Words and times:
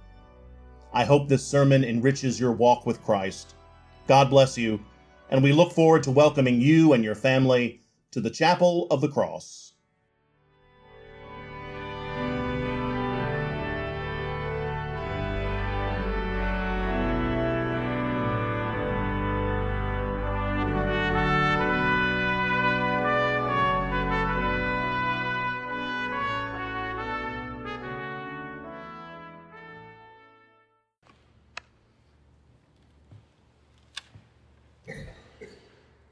I 0.95 1.05
hope 1.05 1.29
this 1.29 1.45
sermon 1.45 1.83
enriches 1.83 2.39
your 2.39 2.53
walk 2.53 2.87
with 2.87 3.03
Christ. 3.03 3.57
God 4.07 4.31
bless 4.31 4.57
you, 4.57 4.79
and 5.29 5.43
we 5.43 5.53
look 5.53 5.73
forward 5.73 6.05
to 6.05 6.13
welcoming 6.13 6.61
you 6.61 6.93
and 6.93 7.03
your 7.03 7.17
family 7.17 7.83
to 8.13 8.21
the 8.21 8.31
Chapel 8.31 8.87
of 8.93 9.01
the 9.01 9.09
Cross. 9.09 9.64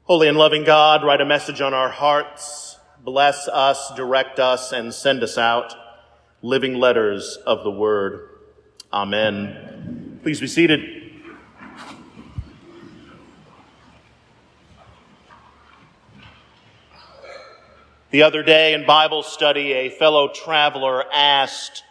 Holy 0.05 0.27
and 0.27 0.37
loving 0.37 0.65
God, 0.65 1.05
write 1.05 1.21
a 1.21 1.25
message 1.25 1.61
on 1.61 1.73
our 1.73 1.87
hearts. 1.87 2.77
Bless 3.05 3.47
us, 3.47 3.89
direct 3.95 4.37
us, 4.37 4.73
and 4.73 4.93
send 4.93 5.23
us 5.23 5.37
out 5.37 5.73
living 6.41 6.73
letters 6.73 7.37
of 7.45 7.63
the 7.63 7.71
word. 7.71 8.27
Amen. 8.91 10.19
Please 10.21 10.41
be 10.41 10.47
seated. 10.47 10.81
The 18.11 18.23
other 18.23 18.43
day 18.43 18.73
in 18.73 18.85
Bible 18.85 19.23
study, 19.23 19.71
a 19.71 19.89
fellow 19.89 20.27
traveler 20.27 21.05
asked 21.13 21.81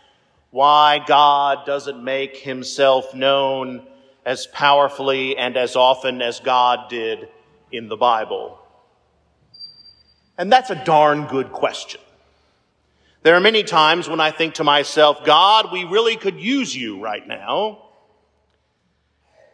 why 0.51 1.03
God 1.07 1.65
doesn't 1.65 2.05
make 2.05 2.37
himself 2.37 3.15
known 3.15 3.87
as 4.27 4.47
powerfully 4.49 5.39
and 5.39 5.57
as 5.57 5.77
often 5.77 6.21
as 6.21 6.41
God 6.41 6.91
did 6.91 7.31
in 7.73 7.89
the 7.89 7.97
Bible? 7.97 8.59
And 10.39 10.53
that's 10.53 10.71
a 10.71 10.85
darn 10.85 11.27
good 11.27 11.53
question. 11.53 12.01
There 13.23 13.37
are 13.37 13.41
many 13.41 13.63
times 13.63 14.09
when 14.09 14.21
I 14.21 14.33
think 14.33 14.55
to 14.55 14.65
myself, 14.65 15.25
God, 15.25 15.71
we 15.73 15.85
really 15.85 16.17
could 16.17 16.41
use 16.41 16.75
you 16.75 17.01
right 17.01 17.27
now. 17.27 17.79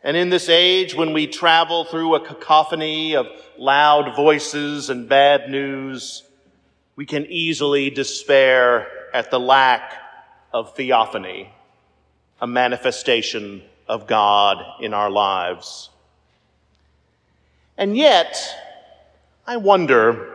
And 0.03 0.17
in 0.17 0.31
this 0.31 0.49
age 0.49 0.95
when 0.95 1.13
we 1.13 1.27
travel 1.27 1.85
through 1.85 2.15
a 2.15 2.27
cacophony 2.27 3.15
of 3.15 3.27
loud 3.59 4.17
voices 4.17 4.89
and 4.89 5.09
bad 5.09 5.51
news, 5.51 6.23
we 6.97 7.05
can 7.05 7.27
easily 7.27 7.91
despair 7.91 8.89
at 9.13 9.31
the 9.31 9.41
lack 9.41 9.93
of 10.53 10.75
theophany, 10.75 11.53
a 12.41 12.47
manifestation 12.47 13.63
of 13.87 14.07
God 14.07 14.65
in 14.81 14.95
our 14.95 15.11
lives. 15.11 15.91
And 17.79 17.97
yet, 17.97 18.37
I 19.47 19.57
wonder 19.57 20.35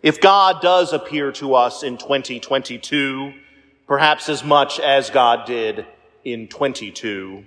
if 0.00 0.20
God 0.20 0.62
does 0.62 0.92
appear 0.92 1.32
to 1.32 1.56
us 1.56 1.82
in 1.82 1.98
2022, 1.98 3.34
perhaps 3.88 4.28
as 4.28 4.44
much 4.44 4.78
as 4.78 5.10
God 5.10 5.44
did 5.44 5.84
in 6.24 6.46
22. 6.46 7.44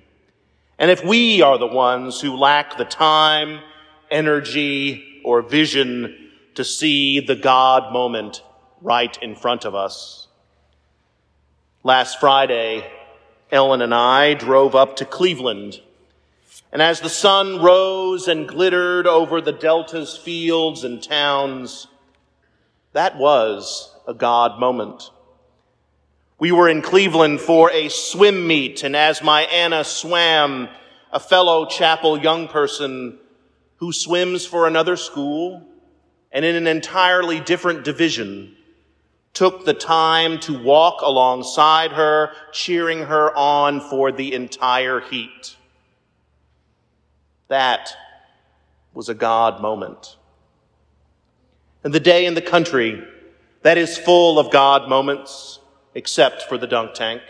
And 0.78 0.92
if 0.92 1.06
we 1.06 1.42
are 1.42 1.58
the 1.58 1.66
ones 1.66 2.20
who 2.20 2.36
lack 2.36 2.76
the 2.76 2.84
time, 2.84 3.62
energy, 4.12 5.22
or 5.24 5.42
vision 5.42 6.32
to 6.56 6.66
see 6.66 7.22
the 7.22 7.36
God 7.36 7.94
moment 7.94 8.44
right 8.82 9.18
in 9.22 9.36
front 9.36 9.64
of 9.64 9.74
us. 9.74 10.28
Last 11.84 12.20
Friday, 12.20 12.86
Ellen 13.50 13.82
and 13.82 13.94
I 13.94 14.34
drove 14.34 14.76
up 14.76 14.98
to 14.98 15.06
Cleveland 15.06 15.80
and 16.72 16.82
as 16.82 17.02
the 17.02 17.10
sun 17.10 17.62
rose 17.62 18.28
and 18.28 18.48
glittered 18.48 19.06
over 19.08 19.42
the 19.42 19.52
Delta's 19.52 20.18
fields 20.18 20.84
and 20.84 21.04
towns, 21.04 21.88
that 22.94 23.18
was 23.18 23.94
a 24.08 24.14
God 24.14 24.60
moment. 24.60 25.10
We 26.40 26.52
were 26.52 26.70
in 26.70 26.82
Cleveland 26.82 27.40
for 27.40 27.72
a 27.72 27.90
swim 27.90 28.48
meet, 28.48 28.84
and 28.84 28.96
as 28.96 29.22
my 29.22 29.44
Anna 29.44 29.84
swam, 29.84 30.70
a 31.12 31.20
fellow 31.20 31.66
chapel 31.66 32.18
young 32.18 32.48
person 32.48 33.20
who 33.78 33.92
swims 33.92 34.46
for 34.46 34.66
another 34.66 34.96
school 34.96 35.68
and 36.32 36.46
in 36.46 36.56
an 36.56 36.68
entirely 36.68 37.40
different 37.40 37.84
division 37.84 38.56
took 39.34 39.66
the 39.66 39.74
time 39.74 40.40
to 40.40 40.62
walk 40.62 41.02
alongside 41.02 41.92
her, 41.92 42.32
cheering 42.52 43.00
her 43.00 43.36
on 43.36 43.80
for 43.80 44.12
the 44.12 44.34
entire 44.34 45.00
heat. 45.00 45.56
That 47.52 47.98
was 48.94 49.10
a 49.10 49.14
God 49.14 49.62
moment. 49.62 50.16
And 51.84 51.94
the 51.94 52.00
day 52.00 52.26
in 52.26 52.34
the 52.34 52.42
country 52.42 53.04
that 53.62 53.78
is 53.78 53.98
full 53.98 54.40
of 54.40 54.54
God 54.54 54.88
moments, 54.88 55.60
except 55.94 56.44
for 56.44 56.58
the 56.58 56.66
dunk 56.66 56.94
tank. 56.94 57.22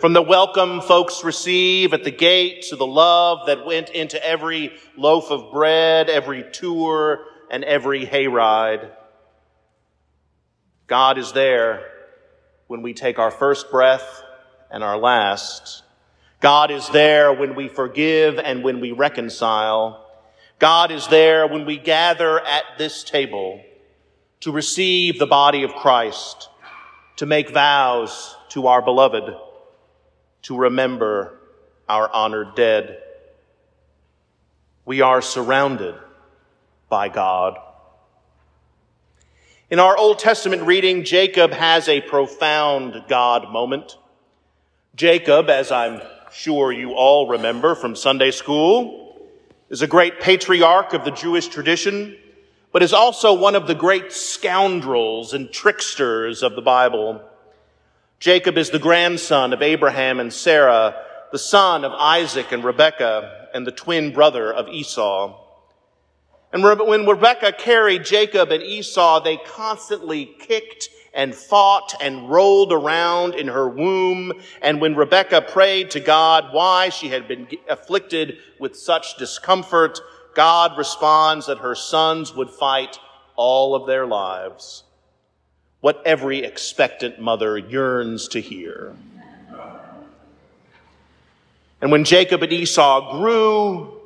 From 0.00 0.14
the 0.14 0.22
welcome 0.22 0.80
folks 0.80 1.22
receive 1.22 1.92
at 1.92 2.02
the 2.02 2.10
gate 2.10 2.62
to 2.70 2.76
the 2.76 2.86
love 2.86 3.48
that 3.48 3.66
went 3.66 3.90
into 3.90 4.26
every 4.26 4.72
loaf 4.96 5.30
of 5.30 5.52
bread, 5.52 6.08
every 6.08 6.46
tour, 6.50 7.26
and 7.50 7.62
every 7.62 8.06
hayride. 8.06 8.90
God 10.86 11.18
is 11.18 11.32
there 11.32 11.90
when 12.68 12.80
we 12.80 12.94
take 12.94 13.18
our 13.18 13.30
first 13.30 13.70
breath 13.70 14.22
and 14.70 14.82
our 14.82 14.96
last. 14.96 15.82
God 16.40 16.70
is 16.70 16.88
there 16.90 17.32
when 17.32 17.54
we 17.54 17.68
forgive 17.68 18.38
and 18.38 18.62
when 18.62 18.80
we 18.80 18.92
reconcile. 18.92 20.06
God 20.58 20.92
is 20.92 21.06
there 21.08 21.46
when 21.46 21.66
we 21.66 21.78
gather 21.78 22.40
at 22.40 22.64
this 22.78 23.02
table 23.02 23.62
to 24.40 24.52
receive 24.52 25.18
the 25.18 25.26
body 25.26 25.64
of 25.64 25.74
Christ, 25.74 26.48
to 27.16 27.26
make 27.26 27.50
vows 27.50 28.36
to 28.50 28.68
our 28.68 28.80
beloved, 28.82 29.34
to 30.42 30.56
remember 30.56 31.40
our 31.88 32.08
honored 32.12 32.54
dead. 32.54 33.02
We 34.84 35.00
are 35.00 35.20
surrounded 35.20 35.96
by 36.88 37.08
God. 37.08 37.58
In 39.70 39.80
our 39.80 39.98
Old 39.98 40.18
Testament 40.18 40.62
reading, 40.62 41.04
Jacob 41.04 41.52
has 41.52 41.88
a 41.88 42.00
profound 42.00 43.04
God 43.08 43.52
moment. 43.52 43.98
Jacob, 44.94 45.50
as 45.50 45.70
I'm 45.70 46.00
sure 46.32 46.72
you 46.72 46.92
all 46.92 47.28
remember 47.28 47.74
from 47.74 47.96
Sunday 47.96 48.30
school, 48.30 49.16
is 49.70 49.82
a 49.82 49.86
great 49.86 50.20
patriarch 50.20 50.92
of 50.94 51.04
the 51.04 51.10
Jewish 51.10 51.48
tradition, 51.48 52.16
but 52.72 52.82
is 52.82 52.92
also 52.92 53.34
one 53.34 53.54
of 53.54 53.66
the 53.66 53.74
great 53.74 54.12
scoundrels 54.12 55.34
and 55.34 55.50
tricksters 55.52 56.42
of 56.42 56.54
the 56.54 56.62
Bible. 56.62 57.22
Jacob 58.18 58.58
is 58.58 58.70
the 58.70 58.78
grandson 58.78 59.52
of 59.52 59.62
Abraham 59.62 60.20
and 60.20 60.32
Sarah, 60.32 60.94
the 61.32 61.38
son 61.38 61.84
of 61.84 61.92
Isaac 61.92 62.52
and 62.52 62.64
Rebekah, 62.64 63.48
and 63.54 63.66
the 63.66 63.72
twin 63.72 64.12
brother 64.12 64.52
of 64.52 64.68
Esau. 64.68 65.44
And 66.52 66.62
when 66.62 67.06
Rebekah 67.06 67.52
carried 67.52 68.04
Jacob 68.04 68.50
and 68.50 68.62
Esau, 68.62 69.20
they 69.20 69.36
constantly 69.36 70.24
kicked 70.38 70.88
and 71.14 71.34
fought 71.34 71.94
and 72.00 72.30
rolled 72.30 72.72
around 72.72 73.34
in 73.34 73.48
her 73.48 73.68
womb. 73.68 74.32
And 74.62 74.80
when 74.80 74.94
Rebekah 74.94 75.42
prayed 75.42 75.90
to 75.92 76.00
God 76.00 76.52
why 76.52 76.90
she 76.90 77.08
had 77.08 77.26
been 77.26 77.48
afflicted 77.68 78.38
with 78.58 78.76
such 78.76 79.16
discomfort, 79.16 80.00
God 80.34 80.76
responds 80.78 81.46
that 81.46 81.58
her 81.58 81.74
sons 81.74 82.34
would 82.34 82.50
fight 82.50 82.98
all 83.36 83.74
of 83.74 83.86
their 83.86 84.06
lives. 84.06 84.84
What 85.80 86.02
every 86.04 86.40
expectant 86.44 87.20
mother 87.20 87.56
yearns 87.56 88.28
to 88.28 88.40
hear. 88.40 88.94
And 91.80 91.92
when 91.92 92.04
Jacob 92.04 92.42
and 92.42 92.52
Esau 92.52 93.18
grew, 93.18 94.00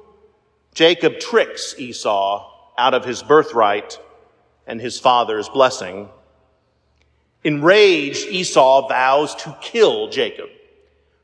Jacob 0.74 1.18
tricks 1.18 1.74
Esau 1.78 2.50
out 2.76 2.94
of 2.94 3.04
his 3.04 3.22
birthright 3.22 3.98
and 4.66 4.80
his 4.80 4.98
father's 4.98 5.48
blessing. 5.48 6.08
Enraged, 7.44 8.28
Esau 8.28 8.88
vows 8.88 9.34
to 9.36 9.56
kill 9.60 10.08
Jacob, 10.08 10.48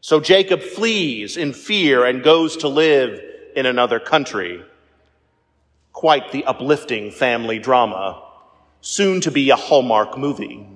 So 0.00 0.20
Jacob 0.20 0.62
flees 0.62 1.36
in 1.36 1.52
fear 1.52 2.04
and 2.04 2.22
goes 2.22 2.58
to 2.58 2.68
live 2.68 3.20
in 3.54 3.66
another 3.66 3.98
country. 3.98 4.62
Quite 5.92 6.30
the 6.30 6.44
uplifting 6.44 7.10
family 7.10 7.58
drama, 7.58 8.22
soon 8.80 9.20
to 9.22 9.30
be 9.30 9.50
a 9.50 9.56
Hallmark 9.56 10.16
movie. 10.16 10.66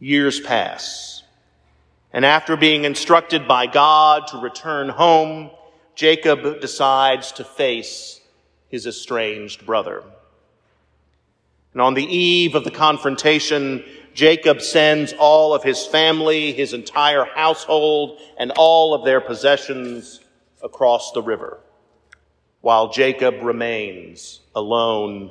Years 0.00 0.40
pass, 0.40 1.22
and 2.12 2.24
after 2.24 2.56
being 2.56 2.84
instructed 2.84 3.46
by 3.46 3.66
God 3.66 4.26
to 4.28 4.38
return 4.38 4.88
home, 4.88 5.50
Jacob 5.94 6.60
decides 6.60 7.32
to 7.32 7.44
face 7.44 8.20
his 8.68 8.86
estranged 8.86 9.66
brother. 9.66 10.02
And 11.72 11.80
on 11.80 11.94
the 11.94 12.04
eve 12.04 12.54
of 12.54 12.64
the 12.64 12.70
confrontation, 12.70 13.84
Jacob 14.14 14.60
sends 14.60 15.12
all 15.12 15.54
of 15.54 15.62
his 15.62 15.86
family, 15.86 16.52
his 16.52 16.72
entire 16.72 17.24
household, 17.24 18.18
and 18.38 18.52
all 18.56 18.94
of 18.94 19.04
their 19.04 19.20
possessions 19.20 20.20
across 20.62 21.12
the 21.12 21.22
river, 21.22 21.58
while 22.60 22.88
Jacob 22.88 23.42
remains 23.42 24.40
alone 24.54 25.30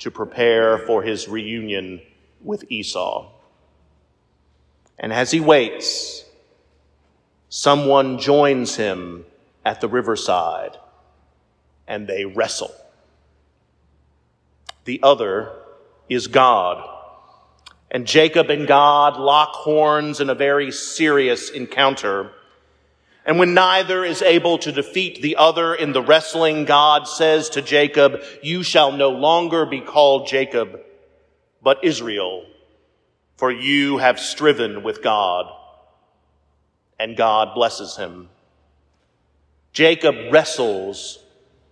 to 0.00 0.10
prepare 0.10 0.78
for 0.78 1.02
his 1.02 1.28
reunion 1.28 2.00
with 2.42 2.64
Esau. 2.70 3.30
And 4.98 5.12
as 5.12 5.30
he 5.30 5.40
waits, 5.40 6.24
someone 7.48 8.18
joins 8.18 8.76
him 8.76 9.24
at 9.64 9.80
the 9.80 9.88
riverside 9.88 10.76
and 11.86 12.06
they 12.06 12.24
wrestle. 12.24 12.74
The 14.84 15.00
other 15.02 15.52
is 16.08 16.26
God. 16.26 16.86
And 17.90 18.06
Jacob 18.06 18.50
and 18.50 18.66
God 18.66 19.16
lock 19.16 19.52
horns 19.52 20.20
in 20.20 20.28
a 20.28 20.34
very 20.34 20.70
serious 20.70 21.50
encounter. 21.50 22.32
And 23.24 23.38
when 23.38 23.54
neither 23.54 24.04
is 24.04 24.22
able 24.22 24.58
to 24.58 24.72
defeat 24.72 25.22
the 25.22 25.36
other 25.36 25.74
in 25.74 25.92
the 25.92 26.02
wrestling, 26.02 26.64
God 26.64 27.08
says 27.08 27.50
to 27.50 27.62
Jacob, 27.62 28.22
You 28.42 28.62
shall 28.62 28.92
no 28.92 29.10
longer 29.10 29.66
be 29.66 29.80
called 29.80 30.28
Jacob, 30.28 30.80
but 31.62 31.84
Israel, 31.84 32.44
for 33.36 33.50
you 33.50 33.98
have 33.98 34.20
striven 34.20 34.82
with 34.82 35.02
God. 35.02 35.46
And 37.00 37.16
God 37.16 37.54
blesses 37.54 37.96
him. 37.96 38.28
Jacob 39.72 40.16
wrestles 40.32 41.18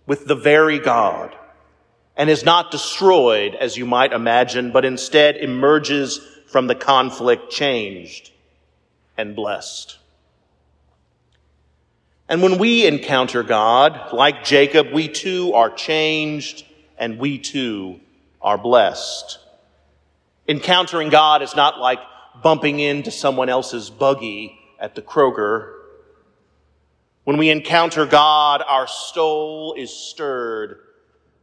with 0.05 0.25
the 0.25 0.35
very 0.35 0.79
God 0.79 1.35
and 2.17 2.29
is 2.31 2.43
not 2.43 2.71
destroyed, 2.71 3.53
as 3.53 3.77
you 3.77 3.85
might 3.85 4.11
imagine, 4.11 4.71
but 4.71 4.83
instead 4.83 5.37
emerges 5.37 6.19
from 6.47 6.65
the 6.65 6.75
conflict 6.75 7.51
changed 7.51 8.31
and 9.15 9.35
blessed. 9.35 9.97
And 12.27 12.41
when 12.41 12.57
we 12.57 12.85
encounter 12.85 13.43
God, 13.43 14.11
like 14.11 14.43
Jacob, 14.43 14.91
we 14.91 15.07
too 15.07 15.53
are 15.53 15.69
changed 15.69 16.65
and 16.97 17.19
we 17.19 17.37
too 17.37 18.01
are 18.41 18.57
blessed. 18.57 19.39
Encountering 20.47 21.09
God 21.09 21.41
is 21.41 21.55
not 21.55 21.79
like 21.79 21.99
bumping 22.41 22.79
into 22.79 23.11
someone 23.11 23.47
else's 23.47 23.89
buggy 23.89 24.57
at 24.79 24.95
the 24.95 25.01
Kroger. 25.01 25.73
When 27.23 27.37
we 27.37 27.49
encounter 27.49 28.05
God, 28.05 28.63
our 28.67 28.87
soul 28.87 29.75
is 29.77 29.93
stirred, 29.93 30.79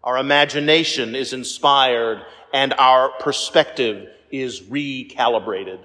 our 0.04 0.18
imagination 0.18 1.14
is 1.14 1.32
inspired, 1.32 2.22
and 2.52 2.74
our 2.74 3.08
perspective 3.08 4.06
is 4.30 4.60
recalibrated. 4.60 5.80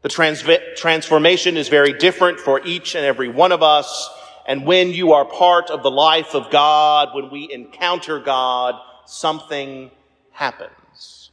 The 0.00 0.08
trans- 0.08 0.42
transformation 0.76 1.58
is 1.58 1.68
very 1.68 1.92
different 1.92 2.40
for 2.40 2.60
each 2.64 2.94
and 2.94 3.04
every 3.04 3.28
one 3.28 3.52
of 3.52 3.62
us. 3.62 4.08
And 4.46 4.66
when 4.66 4.92
you 4.92 5.12
are 5.12 5.26
part 5.26 5.70
of 5.70 5.82
the 5.82 5.90
life 5.90 6.34
of 6.34 6.50
God, 6.50 7.14
when 7.14 7.30
we 7.30 7.52
encounter 7.52 8.18
God, 8.18 8.74
something 9.06 9.90
happens. 10.30 11.30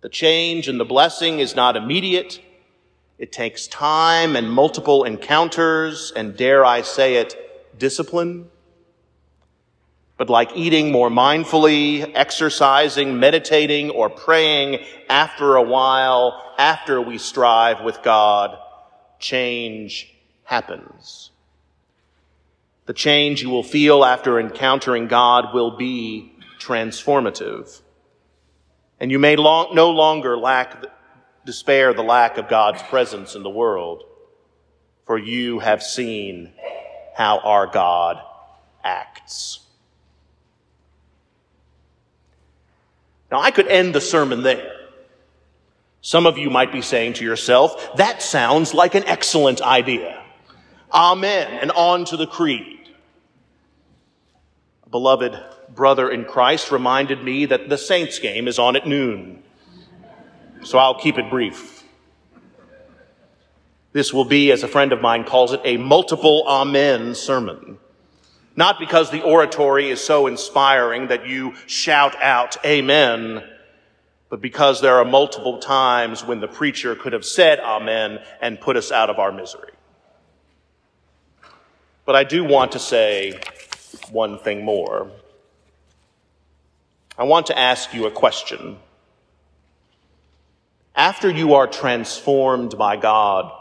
The 0.00 0.08
change 0.08 0.68
and 0.68 0.78
the 0.78 0.84
blessing 0.84 1.38
is 1.38 1.54
not 1.54 1.76
immediate. 1.76 2.40
It 3.16 3.30
takes 3.30 3.68
time 3.68 4.34
and 4.34 4.50
multiple 4.50 5.04
encounters 5.04 6.12
and, 6.14 6.36
dare 6.36 6.64
I 6.64 6.82
say 6.82 7.16
it, 7.16 7.78
discipline. 7.78 8.48
But 10.18 10.28
like 10.28 10.50
eating 10.56 10.90
more 10.90 11.08
mindfully, 11.08 12.10
exercising, 12.14 13.20
meditating, 13.20 13.90
or 13.90 14.10
praying, 14.10 14.84
after 15.08 15.54
a 15.54 15.62
while, 15.62 16.54
after 16.58 17.00
we 17.00 17.18
strive 17.18 17.82
with 17.84 18.02
God, 18.02 18.58
change 19.20 20.12
happens. 20.42 21.30
The 22.86 22.94
change 22.94 23.42
you 23.42 23.48
will 23.48 23.62
feel 23.62 24.04
after 24.04 24.40
encountering 24.40 25.06
God 25.06 25.54
will 25.54 25.76
be 25.76 26.32
transformative. 26.58 27.80
And 28.98 29.12
you 29.12 29.20
may 29.20 29.36
long, 29.36 29.74
no 29.74 29.90
longer 29.90 30.36
lack, 30.36 30.84
despair 31.46 31.94
the 31.94 32.02
lack 32.02 32.38
of 32.38 32.48
God's 32.48 32.82
presence 32.82 33.36
in 33.36 33.44
the 33.44 33.50
world, 33.50 34.02
for 35.06 35.16
you 35.16 35.60
have 35.60 35.82
seen 35.82 36.52
how 37.14 37.38
our 37.38 37.68
God 37.68 38.18
acts. 38.82 39.60
Now, 43.30 43.40
I 43.40 43.50
could 43.50 43.68
end 43.68 43.94
the 43.94 44.00
sermon 44.00 44.42
there. 44.42 44.72
Some 46.00 46.26
of 46.26 46.38
you 46.38 46.48
might 46.48 46.72
be 46.72 46.80
saying 46.80 47.14
to 47.14 47.24
yourself, 47.24 47.96
that 47.96 48.22
sounds 48.22 48.72
like 48.72 48.94
an 48.94 49.04
excellent 49.04 49.60
idea. 49.60 50.22
Amen. 50.92 51.58
And 51.60 51.70
on 51.72 52.04
to 52.06 52.16
the 52.16 52.26
creed. 52.26 52.88
A 54.86 54.88
beloved, 54.88 55.38
brother 55.74 56.10
in 56.10 56.24
Christ 56.24 56.70
reminded 56.70 57.22
me 57.22 57.46
that 57.46 57.68
the 57.68 57.76
Saints 57.76 58.18
game 58.18 58.48
is 58.48 58.58
on 58.58 58.76
at 58.76 58.86
noon. 58.86 59.42
So 60.62 60.78
I'll 60.78 60.98
keep 60.98 61.18
it 61.18 61.28
brief. 61.28 61.84
This 63.92 64.12
will 64.12 64.24
be, 64.24 64.52
as 64.52 64.62
a 64.62 64.68
friend 64.68 64.92
of 64.92 65.00
mine 65.00 65.24
calls 65.24 65.52
it, 65.52 65.60
a 65.64 65.76
multiple 65.76 66.44
amen 66.46 67.14
sermon. 67.14 67.78
Not 68.58 68.80
because 68.80 69.12
the 69.12 69.22
oratory 69.22 69.88
is 69.88 70.00
so 70.00 70.26
inspiring 70.26 71.06
that 71.08 71.28
you 71.28 71.54
shout 71.68 72.20
out 72.20 72.56
amen, 72.66 73.44
but 74.30 74.40
because 74.40 74.80
there 74.80 74.96
are 74.96 75.04
multiple 75.04 75.60
times 75.60 76.24
when 76.24 76.40
the 76.40 76.48
preacher 76.48 76.96
could 76.96 77.12
have 77.12 77.24
said 77.24 77.60
amen 77.60 78.18
and 78.40 78.60
put 78.60 78.76
us 78.76 78.90
out 78.90 79.10
of 79.10 79.20
our 79.20 79.30
misery. 79.30 79.70
But 82.04 82.16
I 82.16 82.24
do 82.24 82.42
want 82.42 82.72
to 82.72 82.80
say 82.80 83.38
one 84.10 84.40
thing 84.40 84.64
more. 84.64 85.12
I 87.16 87.22
want 87.22 87.46
to 87.46 87.56
ask 87.56 87.94
you 87.94 88.06
a 88.06 88.10
question. 88.10 88.78
After 90.96 91.30
you 91.30 91.54
are 91.54 91.68
transformed 91.68 92.76
by 92.76 92.96
God, 92.96 93.52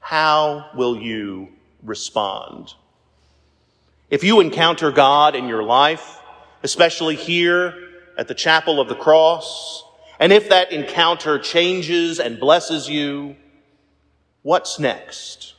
how 0.00 0.70
will 0.74 1.00
you 1.00 1.50
respond? 1.84 2.74
If 4.10 4.22
you 4.22 4.40
encounter 4.40 4.92
God 4.92 5.34
in 5.34 5.48
your 5.48 5.62
life, 5.62 6.20
especially 6.62 7.16
here 7.16 7.74
at 8.18 8.28
the 8.28 8.34
Chapel 8.34 8.80
of 8.80 8.88
the 8.88 8.94
Cross, 8.94 9.82
and 10.20 10.32
if 10.32 10.50
that 10.50 10.72
encounter 10.72 11.38
changes 11.38 12.20
and 12.20 12.38
blesses 12.38 12.88
you, 12.88 13.36
what's 14.42 14.78
next? 14.78 15.54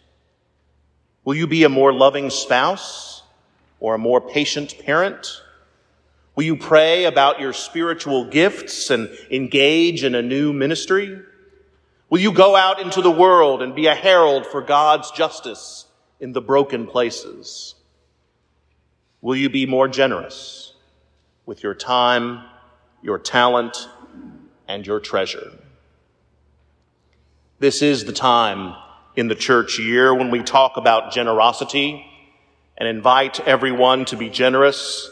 Will 1.23 1.35
you 1.35 1.47
be 1.47 1.63
a 1.63 1.69
more 1.69 1.91
loving 1.91 2.29
spouse 2.29 3.23
or 3.79 3.95
a 3.95 3.99
more 3.99 4.21
patient 4.21 4.77
parent? 4.85 5.41
Will 6.35 6.43
you 6.43 6.55
pray 6.55 7.05
about 7.05 7.39
your 7.39 7.51
spiritual 7.51 8.25
gifts 8.25 8.91
and 8.91 9.09
engage 9.31 10.03
in 10.03 10.13
a 10.13 10.21
new 10.21 10.53
ministry? 10.53 11.19
Will 12.09 12.19
you 12.19 12.31
go 12.31 12.55
out 12.55 12.79
into 12.79 13.01
the 13.01 13.11
world 13.11 13.63
and 13.63 13.73
be 13.73 13.87
a 13.87 13.95
herald 13.95 14.45
for 14.45 14.61
God's 14.61 15.09
justice 15.11 15.87
in 16.19 16.31
the 16.31 16.41
broken 16.41 16.85
places? 16.85 17.73
Will 19.25 19.35
you 19.35 19.49
be 19.49 19.65
more 19.65 19.87
generous 19.87 20.73
with 21.47 21.63
your 21.63 21.73
time, 21.73 22.43
your 23.01 23.17
talent, 23.17 23.89
and 24.67 24.85
your 24.85 24.99
treasure? 24.99 25.51
This 27.57 27.81
is 27.81 28.05
the 28.05 28.13
time 28.13 28.75
in 29.15 29.27
the 29.27 29.33
church 29.33 29.79
year 29.79 30.13
when 30.13 30.29
we 30.29 30.43
talk 30.43 30.77
about 30.77 31.11
generosity 31.11 32.05
and 32.77 32.87
invite 32.87 33.39
everyone 33.47 34.05
to 34.05 34.15
be 34.15 34.29
generous 34.29 35.09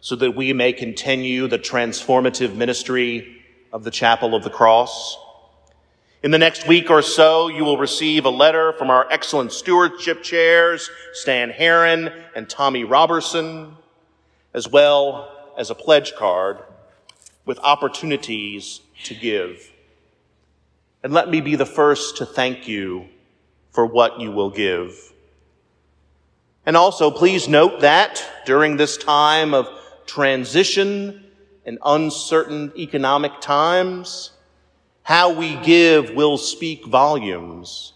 so 0.00 0.16
that 0.16 0.30
we 0.30 0.54
may 0.54 0.72
continue 0.72 1.46
the 1.46 1.58
transformative 1.58 2.54
ministry 2.54 3.42
of 3.74 3.84
the 3.84 3.90
Chapel 3.90 4.34
of 4.34 4.42
the 4.42 4.48
Cross. 4.48 5.18
In 6.22 6.32
the 6.32 6.38
next 6.38 6.68
week 6.68 6.90
or 6.90 7.00
so, 7.00 7.48
you 7.48 7.64
will 7.64 7.78
receive 7.78 8.26
a 8.26 8.30
letter 8.30 8.74
from 8.74 8.90
our 8.90 9.10
excellent 9.10 9.52
stewardship 9.52 10.22
chairs, 10.22 10.90
Stan 11.14 11.48
Heron 11.48 12.12
and 12.36 12.46
Tommy 12.46 12.84
Robertson, 12.84 13.74
as 14.52 14.68
well 14.68 15.52
as 15.56 15.70
a 15.70 15.74
pledge 15.74 16.14
card 16.14 16.58
with 17.46 17.58
opportunities 17.60 18.82
to 19.04 19.14
give. 19.14 19.72
And 21.02 21.14
let 21.14 21.30
me 21.30 21.40
be 21.40 21.56
the 21.56 21.64
first 21.64 22.18
to 22.18 22.26
thank 22.26 22.68
you 22.68 23.06
for 23.70 23.86
what 23.86 24.20
you 24.20 24.30
will 24.30 24.50
give. 24.50 25.14
And 26.66 26.76
also, 26.76 27.10
please 27.10 27.48
note 27.48 27.80
that 27.80 28.22
during 28.44 28.76
this 28.76 28.98
time 28.98 29.54
of 29.54 29.66
transition 30.04 31.24
and 31.64 31.78
uncertain 31.82 32.72
economic 32.76 33.40
times, 33.40 34.32
how 35.10 35.32
we 35.32 35.56
give 35.56 36.14
will 36.14 36.38
speak 36.38 36.86
volumes 36.86 37.94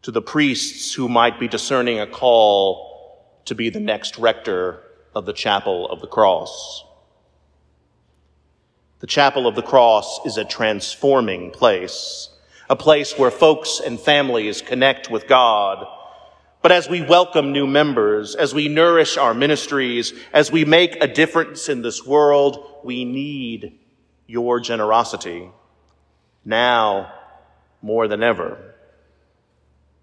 to 0.00 0.10
the 0.10 0.22
priests 0.22 0.94
who 0.94 1.06
might 1.06 1.38
be 1.38 1.46
discerning 1.46 2.00
a 2.00 2.06
call 2.06 3.26
to 3.44 3.54
be 3.54 3.68
the 3.68 3.78
next 3.78 4.16
rector 4.16 4.82
of 5.14 5.26
the 5.26 5.34
Chapel 5.34 5.86
of 5.90 6.00
the 6.00 6.06
Cross. 6.06 6.82
The 9.00 9.06
Chapel 9.06 9.46
of 9.46 9.54
the 9.54 9.60
Cross 9.60 10.24
is 10.24 10.38
a 10.38 10.44
transforming 10.46 11.50
place, 11.50 12.30
a 12.70 12.76
place 12.76 13.18
where 13.18 13.30
folks 13.30 13.78
and 13.78 14.00
families 14.00 14.62
connect 14.62 15.10
with 15.10 15.28
God. 15.28 15.86
But 16.62 16.72
as 16.72 16.88
we 16.88 17.02
welcome 17.02 17.52
new 17.52 17.66
members, 17.66 18.34
as 18.34 18.54
we 18.54 18.66
nourish 18.66 19.18
our 19.18 19.34
ministries, 19.34 20.14
as 20.32 20.50
we 20.50 20.64
make 20.64 20.96
a 21.04 21.06
difference 21.06 21.68
in 21.68 21.82
this 21.82 22.06
world, 22.06 22.80
we 22.82 23.04
need 23.04 23.78
your 24.26 24.58
generosity 24.58 25.50
now 26.44 27.12
more 27.82 28.08
than 28.08 28.22
ever. 28.22 28.74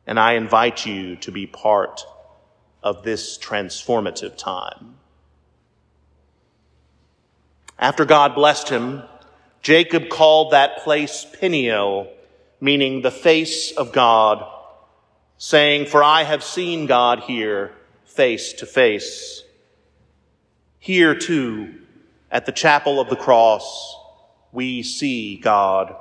And 0.05 0.19
I 0.19 0.33
invite 0.33 0.85
you 0.85 1.15
to 1.17 1.31
be 1.31 1.47
part 1.47 2.01
of 2.81 3.03
this 3.03 3.37
transformative 3.37 4.37
time. 4.37 4.95
After 7.79 8.05
God 8.05 8.33
blessed 8.33 8.69
him, 8.69 9.03
Jacob 9.61 10.09
called 10.09 10.51
that 10.51 10.79
place 10.79 11.25
Peniel, 11.39 12.11
meaning 12.61 13.01
the 13.01 13.11
face 13.11 13.71
of 13.71 13.91
God, 13.91 14.45
saying, 15.37 15.85
For 15.85 16.03
I 16.03 16.23
have 16.23 16.43
seen 16.43 16.85
God 16.85 17.21
here 17.21 17.73
face 18.05 18.53
to 18.53 18.65
face. 18.65 19.43
Here 20.79 21.13
too, 21.13 21.75
at 22.31 22.45
the 22.45 22.51
chapel 22.51 22.99
of 22.99 23.09
the 23.09 23.15
cross, 23.15 23.95
we 24.51 24.83
see 24.83 25.37
God. 25.37 25.95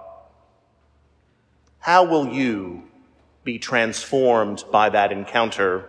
How 1.86 2.02
will 2.02 2.26
you 2.26 2.82
be 3.44 3.60
transformed 3.60 4.64
by 4.72 4.88
that 4.88 5.12
encounter? 5.12 5.88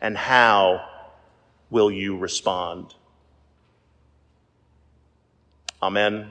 And 0.00 0.16
how 0.16 0.88
will 1.68 1.90
you 1.90 2.16
respond? 2.16 2.94
Amen. 5.82 6.30